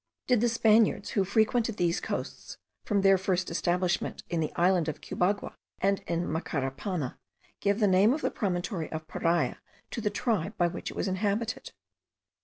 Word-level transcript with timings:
Did 0.25 0.41
the 0.41 0.49
Spaniards, 0.49 1.11
who 1.11 1.23
frequented 1.23 1.77
these 1.77 2.01
coasts 2.01 2.57
from 2.83 3.01
their 3.01 3.19
first 3.19 3.51
establishment 3.51 4.23
in 4.31 4.39
the 4.39 4.51
island 4.55 4.87
of 4.89 4.99
Cubagua 4.99 5.53
and 5.79 5.99
in 6.07 6.25
Macarapana, 6.27 7.19
give 7.59 7.79
the 7.79 7.85
name 7.87 8.11
of 8.11 8.21
the 8.21 8.31
promontory 8.31 8.91
of 8.91 9.07
Paria* 9.07 9.61
to 9.91 10.01
the 10.01 10.09
tribe 10.09 10.57
by 10.57 10.65
which 10.65 10.89
it 10.89 10.97
was 10.97 11.07
inhabited? 11.07 11.73